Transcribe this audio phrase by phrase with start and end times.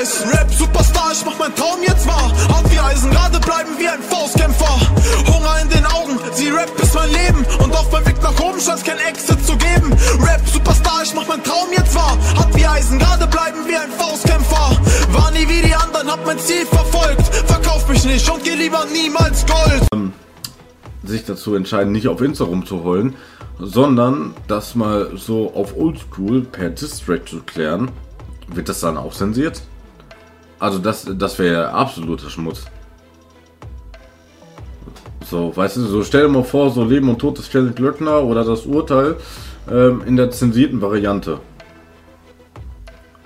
[0.00, 0.24] Scheiß.
[0.32, 2.32] Rap-Superstar, ich mach mein Traum jetzt wahr.
[2.48, 4.80] Hart wie Eisen, gerade bleiben wie ein Faustkämpfer.
[5.26, 7.44] Hunger in den Augen, sie Rap ist mein Leben.
[7.62, 9.92] Und auf meinem Weg nach oben scheint kein Exit zu geben.
[10.20, 12.16] Rap-Superstar, ich mach mein Traum jetzt wahr.
[12.36, 14.70] Hart wie Eisen, gerade bleiben wie ein Faustkämpfer.
[15.12, 17.26] War nie wie die anderen, hab mein Ziel verfolgt.
[17.46, 19.82] Verkauf mich nicht und geh lieber niemals Gold.
[19.92, 20.12] Ähm,
[21.04, 23.16] sich dazu entscheiden, nicht auf Insta rumzuholen,
[23.58, 27.90] sondern das mal so auf Oldschool per Distrack zu klären,
[28.48, 29.62] wird das dann auch zensiert?
[30.60, 32.66] Also das, das wäre absoluter Schmutz.
[35.24, 38.22] So, weißt du, so stell dir mal vor, so Leben und Tod des Kenneth Glöckner
[38.22, 39.16] oder das Urteil
[39.70, 41.40] ähm, in der zensierten Variante.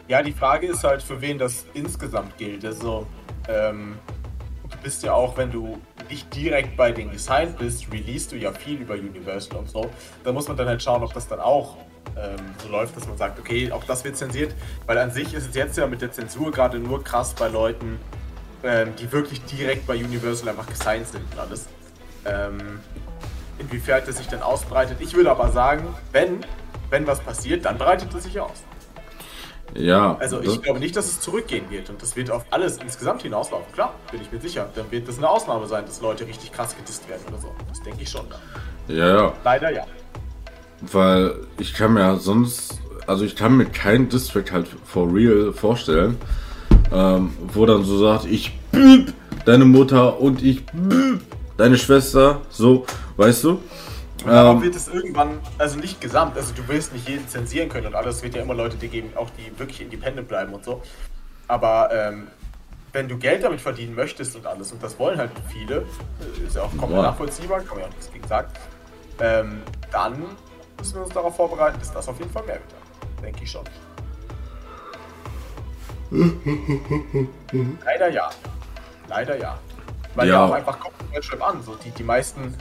[0.06, 2.64] Ja, die Frage ist halt, für wen das insgesamt gilt.
[2.64, 3.06] Also,
[3.48, 3.94] ähm,
[4.70, 5.78] du bist ja auch, wenn du
[6.10, 9.90] nicht direkt bei denen gesigned bist, release du ja viel über Universal und so.
[10.22, 11.78] Da muss man dann halt schauen, ob das dann auch
[12.16, 14.54] ähm, so läuft, dass man sagt, okay, auch das wird zensiert.
[14.86, 17.98] Weil an sich ist es jetzt ja mit der Zensur gerade nur krass bei Leuten,
[18.62, 21.68] ähm, die wirklich direkt bei Universal einfach gesigned sind und alles.
[22.24, 22.80] Ähm,
[23.58, 24.98] inwiefern das sich dann ausbreitet.
[25.00, 26.40] Ich würde aber sagen, wenn,
[26.90, 28.64] wenn was passiert, dann breitet es sich aus.
[29.74, 30.16] Ja.
[30.20, 33.72] Also ich glaube nicht, dass es zurückgehen wird und das wird auf alles insgesamt hinauslaufen.
[33.72, 34.68] Klar, bin ich mir sicher.
[34.74, 37.54] Dann wird das eine Ausnahme sein, dass Leute richtig krass gedisst werden oder so.
[37.68, 38.26] Das denke ich schon.
[38.88, 39.32] Ja, ja.
[39.42, 39.84] Leider ja.
[40.92, 46.16] Weil ich kann mir sonst, also ich kann mir kein District halt for real vorstellen,
[46.92, 49.12] ähm, wo dann so sagt, ich büb
[49.44, 51.20] deine Mutter und ich büb
[51.56, 53.60] deine Schwester, so, weißt du?
[54.26, 57.88] Aber ähm, wird es irgendwann, also nicht gesamt, also du willst nicht jeden zensieren können
[57.88, 60.82] und alles, wird ja immer Leute geben, auch die wirklich independent bleiben und so.
[61.46, 62.28] Aber ähm,
[62.92, 65.84] wenn du Geld damit verdienen möchtest und alles, und das wollen halt viele,
[66.20, 68.48] äh, ist ja auch komplett nachvollziehbar, kann man ja auch nichts gegen sagen,
[69.20, 70.22] ähm, dann
[70.78, 73.22] müssen wir uns darauf vorbereiten, dass das auf jeden Fall mehr wird.
[73.22, 73.64] Denke ich schon.
[77.84, 78.30] Leider ja.
[79.08, 79.58] Leider ja.
[80.14, 80.94] Weil ja, ja auch einfach kommt
[81.42, 81.62] an.
[81.62, 82.54] So, die, die meisten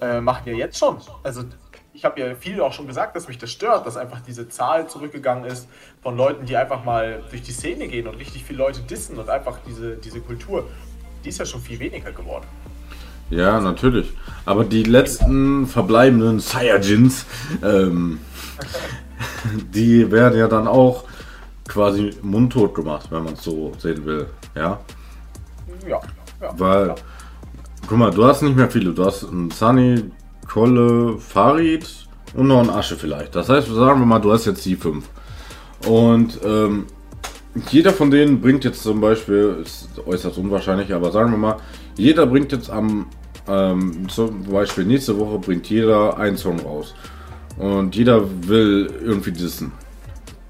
[0.00, 0.98] äh, machen ja jetzt schon.
[1.22, 1.44] Also
[1.92, 4.88] ich habe ja viel auch schon gesagt, dass mich das stört, dass einfach diese Zahl
[4.88, 5.68] zurückgegangen ist
[6.02, 9.28] von Leuten, die einfach mal durch die Szene gehen und richtig viele Leute dissen und
[9.28, 10.68] einfach diese, diese Kultur,
[11.24, 12.46] die ist ja schon viel weniger geworden.
[13.32, 14.12] Ja, natürlich.
[14.44, 17.24] Aber die letzten verbleibenden Saiyajins,
[17.64, 18.18] ähm,
[19.74, 21.04] die werden ja dann auch
[21.66, 24.26] quasi mundtot gemacht, wenn man es so sehen will.
[24.54, 24.80] Ja.
[25.88, 26.00] Ja.
[26.42, 26.94] ja Weil, ja.
[27.88, 28.92] guck mal, du hast nicht mehr viele.
[28.92, 30.04] Du hast einen Sunny,
[30.46, 31.88] Kolle, Farid
[32.34, 33.34] und noch einen Asche vielleicht.
[33.34, 35.08] Das heißt, sagen wir mal, du hast jetzt die fünf.
[35.86, 36.84] Und ähm,
[37.70, 41.56] jeder von denen bringt jetzt zum Beispiel, ist äußerst unwahrscheinlich, aber sagen wir mal,
[41.96, 43.06] jeder bringt jetzt am
[43.48, 46.94] ähm, zum Beispiel nächste Woche bringt jeder einen Song raus.
[47.58, 49.72] Und jeder will irgendwie dissen.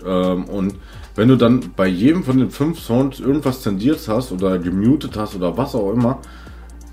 [0.06, 0.75] Ähm, und
[1.14, 5.34] wenn du dann bei jedem von den fünf Songs irgendwas zensiert hast oder gemutet hast
[5.34, 6.20] oder was auch immer,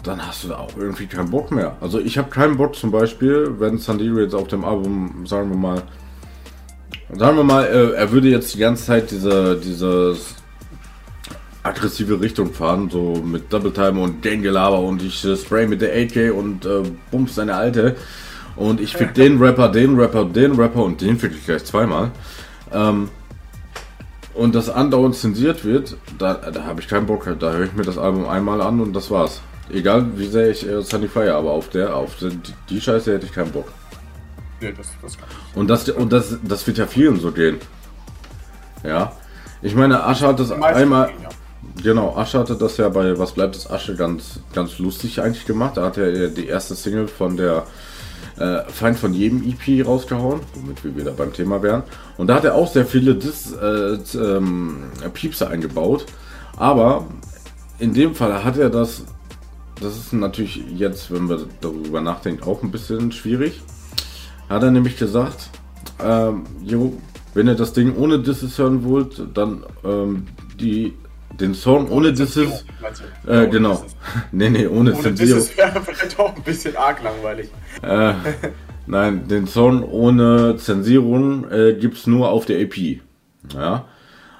[0.04, 1.76] dann hast du da auch irgendwie keinen Bock mehr.
[1.82, 5.58] Also ich habe keinen Bock zum Beispiel, wenn Sandiro jetzt auf dem Album, sagen wir
[5.58, 5.84] mal,
[7.14, 10.36] sagen wir mal, äh, er würde jetzt die ganze Zeit diese, dieses
[11.69, 15.94] aggressive Richtung fahren, so mit Double Time und Gangelaber und ich äh, spray mit der
[15.94, 17.96] AK und äh, bums seine alte.
[18.56, 22.12] Und ich fick den Rapper, den Rapper, den Rapper und den fick ich gleich zweimal.
[22.74, 23.09] Ähm,
[24.34, 27.25] und das andauernd zensiert wird, da, da habe ich keinen Bock.
[27.40, 29.41] Da höre ich mir das Album einmal an und das war's.
[29.72, 32.38] Egal wie sehr ich äh, Sunny Fire, aber auf der, auf die,
[32.69, 33.72] die Scheiße hätte ich keinen Bock.
[34.59, 35.18] Nee, das, das
[35.56, 37.57] und das, und das, das wird ja vielen so gehen.
[38.84, 39.13] Ja.
[39.62, 41.07] Ich meine, Asche hat das einmal.
[41.07, 41.30] Gehen, ja.
[41.84, 45.78] Genau, Asche hatte das ja bei Was bleibt es Asche ganz, ganz lustig eigentlich gemacht.
[45.78, 47.66] Da hat er die erste Single von der
[48.38, 51.84] äh, Feind von jedem EP rausgehauen, womit wir wieder beim Thema wären.
[52.18, 54.84] Und da hat er auch sehr viele Dis, äh, ähm,
[55.14, 56.06] Piepse eingebaut.
[56.58, 57.08] Aber
[57.80, 59.03] in dem Fall hat er das,
[59.81, 63.62] das ist natürlich jetzt, wenn wir darüber nachdenken, auch ein bisschen schwierig.
[64.50, 65.50] Hat er nämlich gesagt,
[66.03, 66.94] ähm, jo,
[67.34, 70.28] wenn ihr das Ding ohne Disses hören wollt, dann ähm,
[70.59, 70.94] die
[71.32, 72.66] den Song ohne Disses.
[73.28, 73.84] Äh, genau.
[74.31, 77.50] nee, nee, ohne, ohne Disses wäre vielleicht auch ein bisschen arg langweilig.
[77.81, 78.14] Äh,
[78.88, 82.78] nein, den Song ohne Zensierung äh, gibt es nur auf der EP.
[83.54, 83.86] Ja.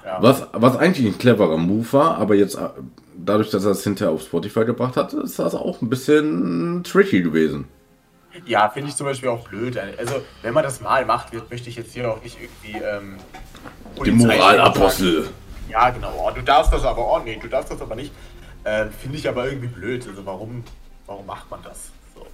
[0.04, 0.18] ja.
[0.20, 2.68] Was, was eigentlich ein cleverer Move war, aber jetzt äh,
[3.16, 7.22] dadurch, dass er es hinterher auf Spotify gebracht hat, ist das auch ein bisschen tricky
[7.22, 7.66] gewesen.
[8.46, 9.76] Ja, finde ich zum Beispiel auch blöd.
[9.98, 12.84] Also, wenn man das mal macht, möchte ich jetzt hier auch nicht irgendwie.
[12.84, 13.16] Ähm,
[14.04, 15.28] Die Moralapostel.
[15.70, 16.12] Ja, genau.
[16.18, 18.12] Oh, du darfst das aber, oh nee, du darfst das aber nicht.
[18.64, 20.06] Äh, Finde ich aber irgendwie blöd.
[20.06, 20.64] Also warum,
[21.06, 21.90] warum macht man das?
[22.14, 22.26] So.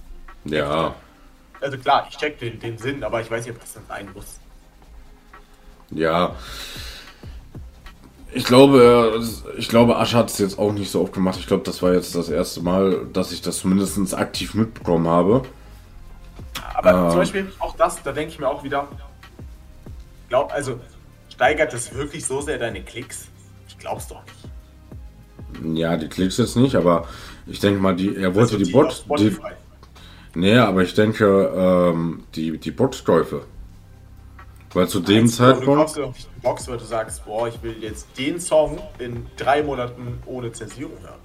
[0.45, 0.95] Ja.
[1.61, 4.09] Also klar, ich check den, den Sinn, aber ich weiß nicht, ob das dann sein
[4.13, 4.39] muss.
[5.89, 6.35] Ja.
[8.33, 9.23] ich glaube,
[9.57, 11.39] ich glaube, Asche hat es jetzt auch nicht so oft gemacht.
[11.39, 15.43] Ich glaube, das war jetzt das erste Mal, dass ich das zumindest aktiv mitbekommen habe.
[16.73, 17.09] Aber ähm.
[17.09, 18.87] zum Beispiel auch das, da denke ich mir auch wieder,
[20.29, 20.79] glaub, also
[21.37, 23.27] steigert das wirklich so sehr deine Klicks?
[23.67, 25.77] Ich glaub's doch nicht.
[25.77, 27.07] Ja, die Klicks jetzt nicht, aber
[27.45, 29.05] ich denke mal, die, er wollte also die, die Bot.
[29.19, 29.37] Die,
[30.33, 31.25] nee, aber ich denke,
[31.55, 33.43] ähm, die, die Botkäufe.
[34.73, 35.67] Weil zu dem Zeitpunkt.
[35.67, 39.61] Du kaufst eine Box, weil du sagst, boah, ich will jetzt den Song in drei
[39.61, 41.19] Monaten ohne Zensierung hören.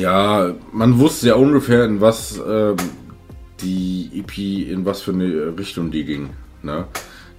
[0.00, 2.76] Ja, man wusste ja ungefähr, in was ähm,
[3.60, 6.30] die EP, in was für eine Richtung die ging.
[6.62, 6.86] Ne?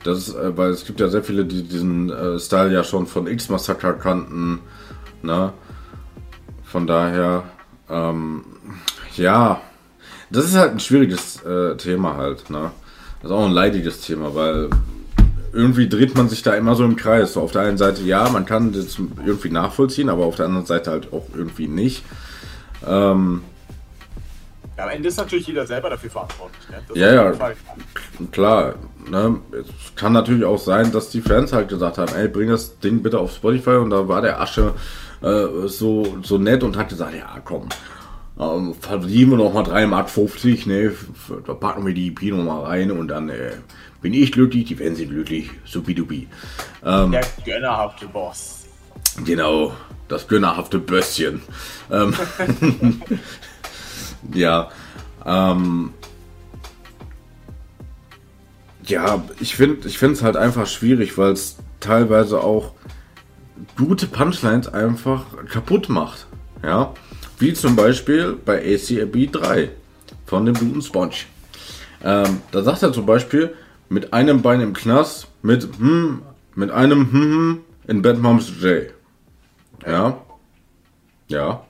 [0.08, 3.08] Das ist, äh, weil es gibt ja sehr viele, die diesen äh, Style ja schon
[3.08, 4.60] von X-Massacre kannten.
[5.22, 5.52] Ne?
[6.64, 7.44] Von daher,
[7.90, 8.46] ähm,
[9.18, 9.60] ja,
[10.30, 12.50] das ist halt ein schwieriges äh, Thema halt.
[12.50, 12.72] Ne?
[13.22, 14.70] Das ist auch ein leidiges Thema, weil
[15.52, 17.34] irgendwie dreht man sich da immer so im Kreis.
[17.34, 20.66] So auf der einen Seite ja, man kann das irgendwie nachvollziehen, aber auf der anderen
[20.66, 22.06] Seite halt auch irgendwie nicht.
[22.88, 23.42] Ähm,
[24.78, 26.70] ja, am Ende ist natürlich jeder selber dafür verantwortlich.
[26.70, 27.00] Ne?
[27.00, 27.34] Ja, ja,
[28.32, 28.76] klar.
[29.10, 29.40] Ne?
[29.54, 33.02] Es kann natürlich auch sein, dass die Fans halt gesagt haben, ey, bring das Ding
[33.02, 34.74] bitte auf Spotify und da war der Asche
[35.22, 37.70] äh, so, so nett und hat gesagt, ja, komm,
[38.40, 40.94] ähm, verdienen wir nochmal 3,50 Mark, ne?
[41.46, 43.54] Da packen wir die EP nochmal rein und dann äh,
[44.02, 46.28] bin ich glücklich, die Fans sind glücklich, supidupi.
[46.86, 48.66] Ähm, der gönnerhafte Boss.
[49.26, 49.74] Genau,
[50.08, 51.42] das gönnerhafte Bösschen.
[51.90, 52.14] Ähm,
[54.34, 54.70] ja,
[55.26, 55.94] ähm,
[58.84, 62.74] ja, ich finde es halt einfach schwierig, weil es teilweise auch
[63.76, 66.28] gute Punchlines einfach kaputt macht.
[66.64, 66.94] Ja,
[67.40, 69.70] wie zum Beispiel bei ACAB 3
[70.26, 71.16] von dem guten Sponge.
[72.04, 73.54] Ähm, da sagt er zum Beispiel,
[73.90, 76.22] mit einem Bein im Knast, mit hm,
[76.56, 78.92] mit einem hm, hm in Bad Moms J.
[79.86, 80.18] Ja.
[81.28, 81.66] Ja.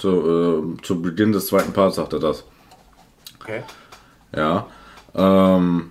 [0.00, 2.44] Zu, äh, zu Beginn des zweiten Parts sagt er das.
[3.38, 3.62] Okay.
[4.34, 4.66] Ja.
[5.14, 5.90] Ähm,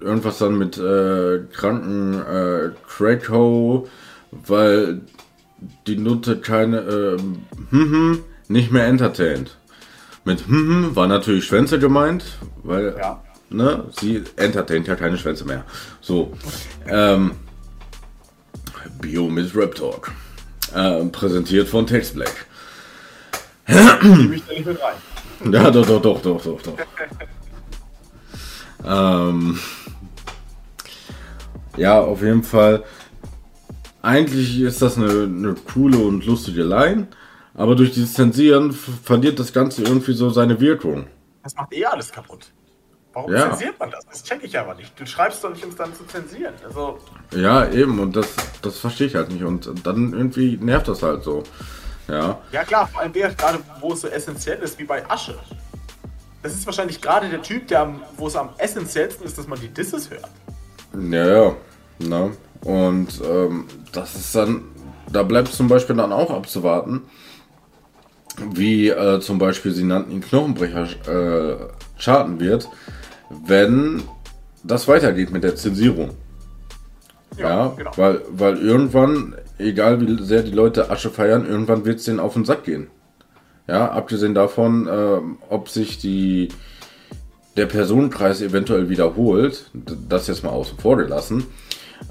[0.00, 3.88] irgendwas dann mit äh, kranken äh, Krakow,
[4.30, 5.00] weil
[5.86, 7.18] die Nutte keine äh,
[7.70, 9.56] hm, nicht mehr entertained.
[10.26, 12.24] Mit hm, hm war natürlich Schwänze gemeint,
[12.62, 13.22] weil ja.
[13.48, 15.64] ne, sie entertaint ja keine Schwänze mehr.
[16.02, 16.32] So.
[16.86, 17.32] Ähm,
[19.00, 20.12] Bio mit Rap Talk.
[20.76, 22.46] Äh, präsentiert von Tex Black.
[23.66, 25.52] Nehme ich da nicht mit rein.
[25.52, 26.76] Ja, doch, doch, doch, doch, doch, doch.
[28.84, 29.58] ähm,
[31.78, 32.84] ja, auf jeden Fall
[34.02, 37.08] eigentlich ist das eine, eine coole und lustige Line,
[37.54, 41.06] aber durch dieses Zensieren verliert das Ganze irgendwie so seine Wirkung.
[41.42, 42.52] Das macht eh alles kaputt.
[43.16, 43.48] Warum ja.
[43.48, 44.04] zensiert man das?
[44.04, 44.92] Das check ich aber nicht.
[45.00, 46.52] Du schreibst doch nicht, um es dann zu zensieren.
[46.62, 46.98] Also
[47.34, 48.28] ja, eben, und das,
[48.60, 49.42] das verstehe ich halt nicht.
[49.42, 51.42] Und dann irgendwie nervt das halt so.
[52.08, 52.38] Ja.
[52.52, 55.34] Ja, klar, vor allem gerade, wo es so essentiell ist, wie bei Asche.
[56.42, 59.68] Das ist wahrscheinlich gerade der Typ, der wo es am essentiellsten ist, dass man die
[59.68, 60.28] Disses hört.
[61.10, 61.56] Ja, ja.
[61.98, 62.30] Na,
[62.64, 64.64] und ähm, das ist dann,
[65.10, 67.00] da bleibt zum Beispiel dann auch abzuwarten,
[68.50, 71.56] wie äh, zum Beispiel sie nannten ihn Knochenbrecher äh,
[71.98, 72.68] charten wird,
[73.30, 74.02] wenn
[74.62, 76.10] das weitergeht mit der Zensierung.
[77.36, 77.90] Ja, ja genau.
[77.96, 82.34] weil, weil irgendwann, egal wie sehr die Leute Asche feiern, irgendwann wird es denen auf
[82.34, 82.88] den Sack gehen.
[83.68, 86.48] Ja, abgesehen davon, äh, ob sich die,
[87.56, 89.70] der Personenkreis eventuell wiederholt,
[90.08, 91.46] das jetzt mal außen vor gelassen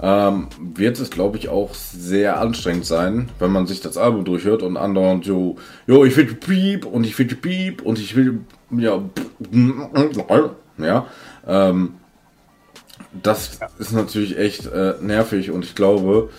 [0.02, 4.62] ähm, wird es, glaube ich, auch sehr anstrengend sein, wenn man sich das Album durchhört
[4.62, 5.58] und andauernd so,
[5.88, 8.40] jo, ich will Piep und ich will Piep und ich will,
[8.72, 9.02] ja,
[10.78, 11.08] ja,
[11.48, 11.96] ähm,
[13.22, 16.30] das ist natürlich echt äh, nervig und ich glaube,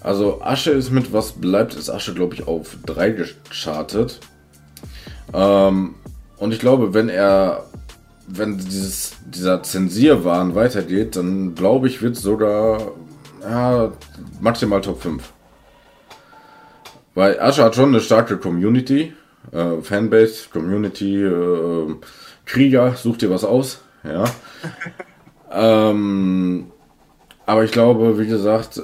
[0.00, 4.20] also Asche ist mit was bleibt, ist Asche, glaube ich, auf 3 gechartet.
[5.32, 5.94] Ähm,
[6.36, 7.64] und ich glaube, wenn er
[8.26, 12.92] wenn dieses, dieser Zensierwahn weitergeht, dann glaube ich, wird es sogar
[13.42, 13.92] ja,
[14.40, 15.22] maximal Top 5.
[17.14, 19.12] Weil Asche hat schon eine starke Community,
[19.52, 21.94] äh, Fanbase, Community, äh,
[22.46, 24.24] Krieger, such dir was aus, ja.
[25.52, 26.66] ähm,
[27.46, 28.82] aber ich glaube, wie gesagt,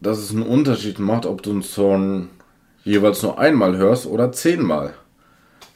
[0.00, 2.28] dass es einen Unterschied macht, ob du einen Song
[2.84, 4.94] jeweils nur einmal hörst oder zehnmal.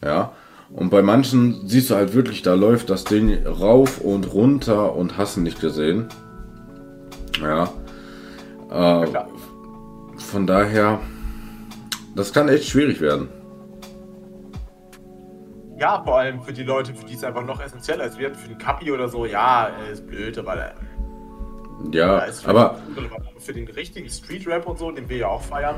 [0.03, 0.33] Ja.
[0.71, 5.17] Und bei manchen siehst du halt wirklich, da läuft das Ding rauf und runter und
[5.17, 6.09] hast nicht gesehen.
[7.41, 7.71] Ja.
[8.71, 9.07] Äh,
[10.17, 11.01] von daher,
[12.17, 13.29] das kann echt schwierig werden.
[15.79, 18.19] Ja, vor allem für die Leute, für die es einfach noch essentieller ist.
[18.19, 20.73] Wird für den Kapi oder so, ja, ist blöd, aber.
[21.93, 22.81] Ja, ist aber
[23.39, 25.77] für den richtigen Street-Rap und so, den wir ja auch feiern,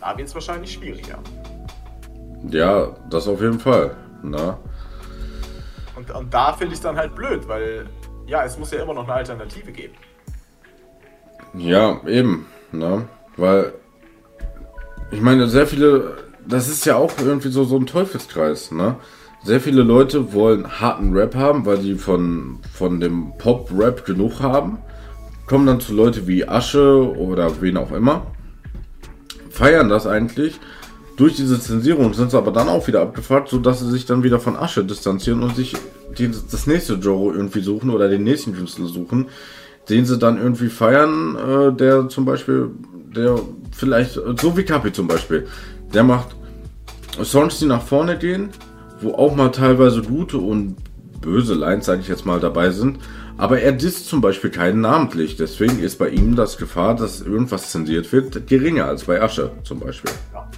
[0.00, 1.18] da wird es wahrscheinlich schwieriger.
[2.48, 3.94] ja, das auf jeden Fall.
[4.22, 4.56] Ne?
[5.94, 7.86] Und, und da finde ich es dann halt blöd, weil
[8.26, 9.94] ja, es muss ja immer noch eine Alternative geben.
[11.54, 12.46] Ja, eben.
[12.72, 13.08] Ne?
[13.36, 13.74] Weil,
[15.10, 16.16] ich meine, sehr viele,
[16.46, 18.72] das ist ja auch irgendwie so, so ein Teufelskreis.
[18.72, 18.96] Ne?
[19.46, 24.78] Sehr viele Leute wollen harten Rap haben, weil die von, von dem Pop-Rap genug haben.
[25.46, 28.26] Kommen dann zu Leute wie Asche oder wen auch immer.
[29.48, 30.58] Feiern das eigentlich.
[31.16, 34.40] Durch diese Zensierung sind sie aber dann auch wieder abgefuckt, sodass sie sich dann wieder
[34.40, 35.74] von Asche distanzieren und sich
[36.18, 39.26] die, das nächste Genre irgendwie suchen oder den nächsten Künstler suchen,
[39.88, 42.70] den sie dann irgendwie feiern, äh, der zum Beispiel,
[43.14, 43.38] der
[43.70, 45.46] vielleicht, so wie Kapi zum Beispiel,
[45.94, 46.34] der macht
[47.22, 48.50] Songs, die nach vorne gehen,
[49.00, 50.76] wo auch mal teilweise gute und
[51.20, 52.98] böse Lines, sage ich jetzt mal, dabei sind.
[53.38, 55.36] Aber er disst zum Beispiel keinen namentlich.
[55.36, 59.80] Deswegen ist bei ihm das Gefahr, dass irgendwas zensiert wird, geringer als bei Asche zum
[59.80, 60.12] Beispiel.
[60.32, 60.48] Ja.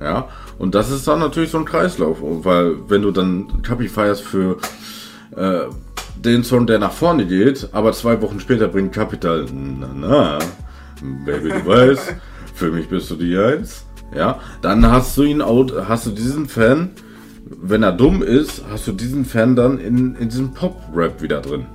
[0.00, 0.28] Ja,
[0.58, 4.56] und das ist dann natürlich so ein Kreislauf, weil wenn du dann Kapi feierst für
[5.36, 5.64] äh,
[6.16, 10.38] den Song, der nach vorne geht, aber zwei Wochen später bringt Capital, na na,
[11.26, 12.14] Baby, du weißt,
[12.54, 16.48] für mich bist du die Eins, ja, dann hast du ihn out, hast du diesen
[16.48, 16.90] Fan,
[17.50, 21.66] wenn er dumm ist, hast du diesen Fan dann in, in diesem Pop-Rap wieder drin.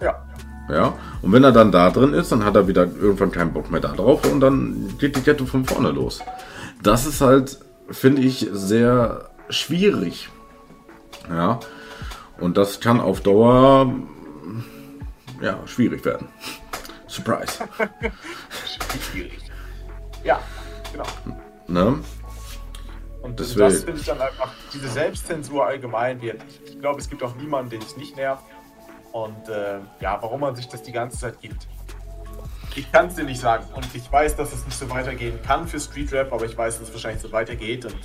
[0.00, 0.22] Ja.
[0.68, 3.70] Ja, und wenn er dann da drin ist, dann hat er wieder irgendwann keinen Bock
[3.70, 6.20] mehr da drauf und dann geht die Kette von vorne los.
[6.82, 7.58] Das ist halt,
[7.90, 10.28] finde ich, sehr schwierig.
[11.28, 11.58] Ja,
[12.38, 13.92] und das kann auf Dauer,
[15.40, 16.28] ja, schwierig werden.
[17.06, 17.64] Surprise.
[19.12, 19.38] Schwierig.
[20.24, 20.40] Ja,
[20.92, 21.04] genau.
[21.68, 21.98] Ne?
[23.22, 23.60] Und Deswegen.
[23.60, 26.42] das finde ich dann einfach, diese Selbstzensur allgemein wird.
[26.66, 28.44] Ich glaube, es gibt auch niemanden, den es nicht nervt.
[29.12, 31.68] Und äh, ja, warum man sich das die ganze Zeit gibt.
[32.74, 33.64] Ich kann es dir nicht sagen.
[33.74, 36.78] Und ich weiß, dass es nicht so weitergehen kann für Street Rap, aber ich weiß,
[36.78, 37.84] dass es wahrscheinlich so weitergeht.
[37.84, 37.96] Und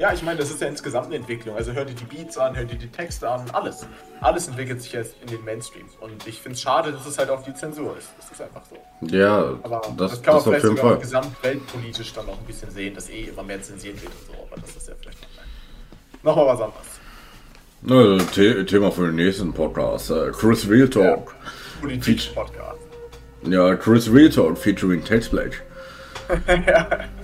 [0.00, 1.54] ja, ich meine, das ist ja insgesamt eine Entwicklung.
[1.56, 3.86] Also hör dir die Beats an, hör dir die Texte an, alles.
[4.22, 5.84] Alles entwickelt sich jetzt in den Mainstream.
[6.00, 8.08] Und ich finde es schade, dass es halt auch die Zensur ist.
[8.18, 8.78] Das ist einfach so.
[9.14, 12.46] Ja, Aber das, das, kann man das auf vielleicht jeden sogar gesamtweltpolitisch dann noch ein
[12.46, 14.48] bisschen sehen, dass eh immer mehr zensiert wird und so.
[14.50, 15.18] Aber das ist ja vielleicht
[16.22, 16.86] noch mal was anderes.
[17.82, 20.10] Ne, The Thema für den nächsten Podcast.
[20.10, 21.34] Äh, Chris Real Talk.
[21.82, 22.80] Politik-Podcast.
[23.42, 25.56] Ja, Chris Real Talk featuring Textblade.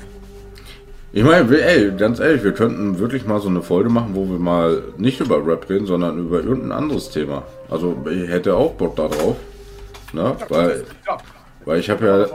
[1.16, 4.38] Ich meine, ey, ganz ehrlich, wir könnten wirklich mal so eine Folge machen, wo wir
[4.38, 7.42] mal nicht über Rap reden, sondern über irgendein anderes Thema.
[7.70, 9.37] Also ich hätte auch Bock da drauf.
[10.12, 10.37] Ne?
[10.50, 10.85] Weil,
[11.64, 12.26] weil ich habe ja,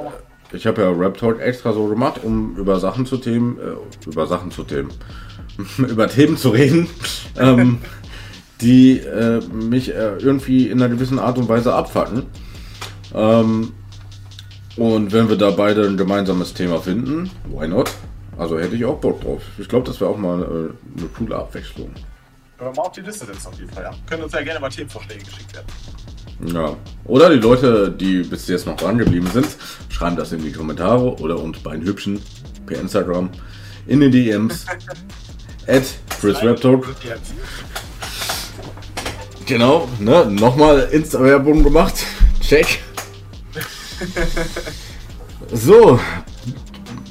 [0.51, 4.25] ich habe ja Rap Talk extra so gemacht, um über Sachen zu Themen, äh, über
[4.25, 4.89] Sachen zu Themen,
[5.77, 6.89] über Themen zu reden,
[7.39, 7.77] ähm,
[8.61, 12.23] die äh, mich äh, irgendwie in einer gewissen Art und Weise abfacken.
[13.13, 13.73] Ähm,
[14.75, 17.91] und wenn wir da beide ein gemeinsames Thema finden, why not?
[18.41, 19.43] Also hätte ich auch Bock drauf.
[19.59, 21.93] Ich glaube, das wäre auch mal äh, eine coole Abwechslung.
[22.57, 23.91] Wir mal auf die Liste setzen auf jeden Fall, ja.
[24.09, 25.67] Können uns ja gerne mal Themenvorschläge geschickt werden.
[26.51, 26.75] Ja.
[27.05, 29.45] Oder die Leute, die bis jetzt noch dran geblieben sind,
[29.89, 32.19] schreiben das in die Kommentare oder uns bei den Hübschen
[32.65, 33.29] per Instagram
[33.85, 34.65] in den DMs.
[35.67, 35.83] At
[36.19, 36.87] Chris Rap Talk.
[39.45, 40.25] Genau, ne?
[40.25, 42.03] Nochmal Insta-Werbung gemacht.
[42.41, 42.79] Check.
[45.53, 45.99] So,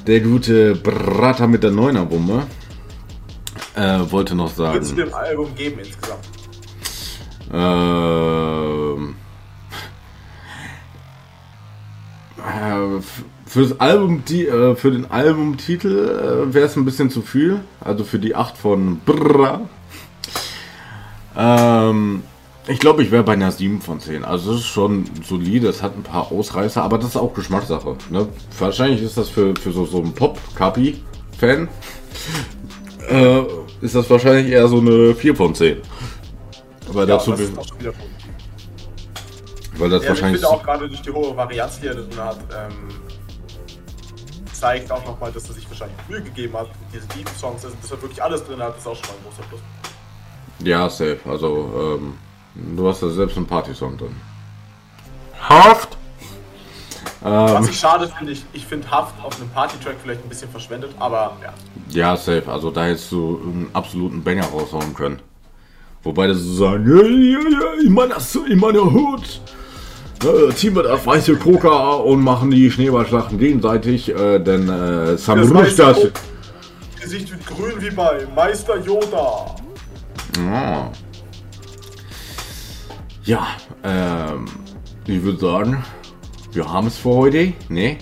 [0.07, 2.43] der gute Bratter mit der Neuner-Bombe
[3.75, 4.97] äh, wollte noch Wird es sagen.
[4.97, 6.27] dem Album geben insgesamt?
[7.53, 9.15] Ähm,
[12.39, 13.01] äh,
[13.45, 17.61] für das Album, die, äh, für den Albumtitel äh, wäre es ein bisschen zu viel.
[17.79, 19.61] Also für die 8 von Brrra.
[21.35, 22.23] Ähm,
[22.71, 24.23] ich glaube, ich wäre bei einer 7 von 10.
[24.23, 27.97] Also das ist schon solide, es hat ein paar Ausreißer, aber das ist auch Geschmackssache.
[28.09, 28.27] Ne?
[28.57, 31.67] Wahrscheinlich ist das für, für so, so einen Pop-Kapi-Fan,
[33.09, 33.41] äh,
[33.81, 35.77] ist das wahrscheinlich eher so eine 4 von 10.
[36.89, 37.93] Aber Ja, dazu, das ist auch schon wieder
[39.77, 40.41] weil das Ja, ich wahrscheinlich...
[40.41, 42.89] finde auch gerade durch die hohe Varianz, die er da drin hat, ähm,
[44.53, 47.91] zeigt auch nochmal, dass er sich wahrscheinlich Mühe gegeben hat, diese Deep Songs, also, dass
[47.91, 49.61] er wirklich alles drin hat, ist auch schon mal ein großer Plus.
[50.63, 51.19] Ja, safe.
[51.25, 52.13] Also, ähm,
[52.55, 54.15] du hast ja selbst einen Party-Song drin.
[55.39, 55.97] Haft!
[57.21, 60.49] Was Ähm, ich schade finde, ich, ich finde Haft auf einem Party-Track vielleicht ein bisschen
[60.49, 61.53] verschwendet, aber ja.
[61.89, 62.51] ja, safe.
[62.51, 65.19] Also, da hättest du einen absoluten Banger raushauen können.
[66.03, 68.17] Wobei das so sagen, ja, ja, ja, in meiner,
[68.49, 69.39] in meiner Hut
[70.23, 75.53] äh, ziehen wir das weiße Coca und machen die Schneeballschlachten gegenseitig, äh, denn äh, Sam
[75.53, 75.97] Das das.
[76.99, 79.55] Gesicht wird grün wie bei Meister Yoda.
[80.39, 80.89] Ah.
[83.23, 83.45] Ja,
[83.83, 84.45] ähm,
[85.05, 85.83] ich würde sagen,
[86.53, 87.53] wir haben es für heute.
[87.69, 87.97] Ne?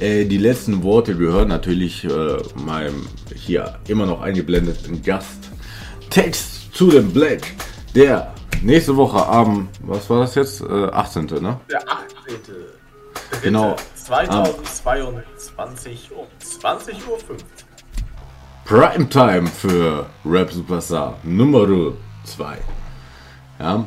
[0.00, 5.50] Äh, die letzten Worte gehören natürlich äh, meinem hier immer noch eingeblendeten Gast.
[6.08, 7.42] Text zu dem Black,
[7.94, 8.32] der
[8.62, 10.62] nächste Woche am, was war das jetzt?
[10.62, 11.26] Äh, 18.
[11.26, 11.60] Ne?
[11.70, 12.00] Der 18.
[13.42, 13.76] Genau.
[13.94, 17.18] 2022 um 20.05 Uhr.
[18.64, 21.92] Primetime für Rap Superstar Nummer
[22.24, 22.56] 2.
[23.58, 23.86] Ja.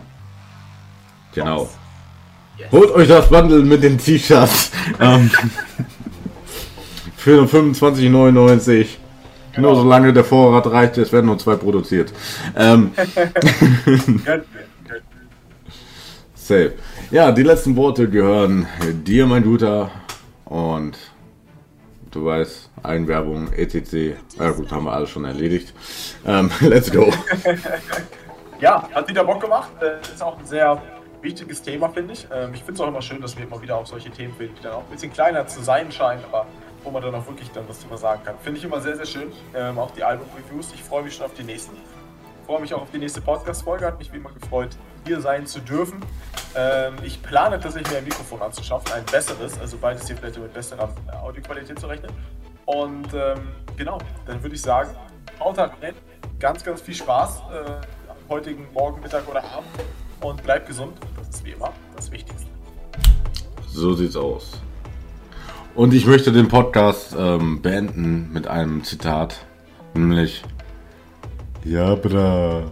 [1.40, 1.70] Genau.
[2.58, 2.72] Yes.
[2.72, 4.72] Holt euch das Bundle mit den T-Shirts.
[5.00, 5.32] ähm,
[7.16, 8.88] für nur 25,99.
[9.58, 12.14] Nur solange der Vorrat reicht, es werden nur zwei produziert.
[12.56, 12.92] Ähm,
[16.36, 16.74] safe.
[17.12, 18.68] Ja, die letzten Worte gehören
[19.06, 19.92] dir, mein Guter.
[20.46, 20.98] Und
[22.12, 24.18] du weißt, Einwerbung, etc.
[24.38, 25.74] Ja gut, haben wir alles schon erledigt.
[26.26, 27.12] Ähm, let's go.
[28.60, 29.72] Ja, hat wieder Bock gemacht.
[29.82, 30.82] Äh, Ist auch ein sehr
[31.22, 32.28] wichtiges Thema, finde ich.
[32.34, 34.56] Ähm, Ich finde es auch immer schön, dass wir immer wieder auf solche Themen finden,
[34.56, 36.46] die dann auch ein bisschen kleiner zu sein scheinen, aber
[36.84, 38.36] wo man dann auch wirklich dann was drüber sagen kann.
[38.40, 39.32] Finde ich immer sehr, sehr schön.
[39.54, 40.74] Ähm, auch die Album-Reviews.
[40.74, 41.76] Ich freue mich schon auf die nächsten.
[42.46, 43.86] freue mich auch auf die nächste Podcast-Folge.
[43.86, 44.70] Hat mich wie immer gefreut,
[45.06, 46.00] hier sein zu dürfen.
[46.56, 50.54] Ähm, ich plane tatsächlich mir ein Mikrofon anzuschaffen, ein besseres, also beides hier vielleicht mit
[50.54, 52.12] besserer äh, Audioqualität zu rechnen.
[52.66, 54.96] Und ähm, genau, dann würde ich sagen,
[55.40, 55.94] haut rein.
[56.40, 59.68] Ganz, ganz viel Spaß äh, am heutigen Morgen, Mittag oder Abend.
[60.22, 60.94] Und bleibt gesund.
[61.18, 62.48] Das ist wie immer das Wichtigste.
[63.68, 64.52] So sieht's aus.
[65.76, 69.46] Und ich möchte den Podcast ähm, beenden mit einem Zitat,
[69.94, 70.44] nämlich
[71.64, 72.64] Ja, bra.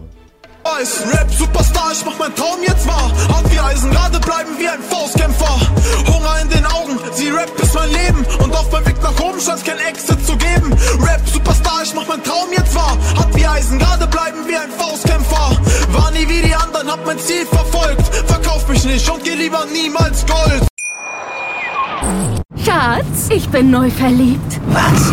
[0.64, 3.10] Weiß, Rap Superstar, ich mach mein Traum jetzt wahr.
[3.28, 5.56] Hart wie Eisen, gerade bleiben wie ein Faustkämpfer.
[6.12, 8.26] Hunger in den Augen, sie Rap ist mein Leben.
[8.42, 10.70] Und auf meinem Weg nach oben scheint's kein Exit zu geben.
[11.00, 12.98] Rap Superstar, ich mach mein Traum jetzt wahr.
[13.16, 15.57] Hart wie Eisen, gerade bleiben wie ein Faustkämpfer.
[15.92, 18.06] War nie wie die anderen, hab mein Ziel verfolgt.
[18.26, 20.62] Verkauf mich nicht und geh lieber niemals Gold.
[22.64, 24.60] Schatz, ich bin neu verliebt.
[24.68, 25.12] Was?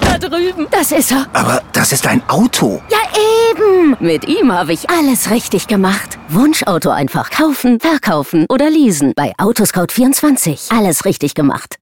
[0.00, 0.66] Da drüben.
[0.70, 1.26] Das ist er.
[1.32, 2.82] Aber das ist ein Auto.
[2.90, 2.98] Ja,
[3.50, 3.96] eben.
[4.00, 6.18] Mit ihm habe ich alles richtig gemacht.
[6.28, 9.12] Wunschauto einfach kaufen, verkaufen oder leasen.
[9.16, 10.76] Bei Autoscout24.
[10.76, 11.76] Alles richtig gemacht.